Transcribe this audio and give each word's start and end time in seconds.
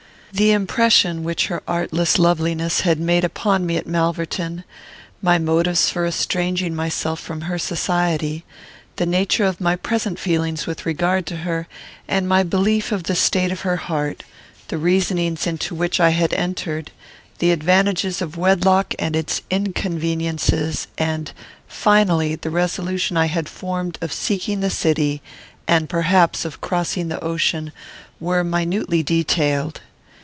The 0.33 0.53
impression 0.53 1.25
which 1.25 1.47
her 1.47 1.61
artless 1.67 2.17
loveliness 2.17 2.81
had 2.81 3.01
made 3.01 3.25
upon 3.25 3.65
me 3.65 3.75
at 3.75 3.85
Malverton; 3.85 4.63
my 5.21 5.37
motives 5.37 5.89
for 5.89 6.05
estranging 6.05 6.73
myself 6.73 7.19
from 7.19 7.41
her 7.41 7.59
society; 7.59 8.45
the 8.95 9.05
nature 9.05 9.43
of 9.43 9.59
my 9.59 9.75
present 9.75 10.17
feelings 10.17 10.65
with 10.65 10.85
regard 10.85 11.25
to 11.25 11.35
her, 11.43 11.67
and 12.07 12.29
my 12.29 12.43
belief 12.43 12.93
of 12.93 13.03
the 13.03 13.13
state 13.13 13.51
of 13.51 13.61
her 13.61 13.75
heart; 13.75 14.23
the 14.69 14.77
reasonings 14.77 15.45
into 15.45 15.75
which 15.75 15.99
I 15.99 16.11
had 16.11 16.33
entered; 16.33 16.91
the 17.39 17.51
advantages 17.51 18.21
of 18.21 18.37
wedlock 18.37 18.93
and 18.97 19.17
its 19.17 19.41
inconveniences; 19.51 20.87
and, 20.97 21.29
finally, 21.67 22.35
the 22.35 22.49
resolution 22.49 23.17
I 23.17 23.25
had 23.25 23.49
formed 23.49 23.97
of 23.99 24.13
seeking 24.13 24.61
the 24.61 24.69
city, 24.69 25.21
and, 25.67 25.89
perhaps, 25.89 26.45
of 26.45 26.61
crossing 26.61 27.09
the 27.09 27.21
ocean, 27.21 27.73
were 28.21 28.45
minutely 28.45 29.03
detailed. 29.03 29.81